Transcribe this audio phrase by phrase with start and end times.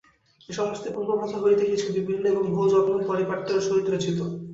[0.49, 4.19] এ সমস্তই পূর্বপ্রথা হইতে কিছু বিভিন্ন এবং বহু যত্ন ও পারিপাট্যের সহিত রচিত।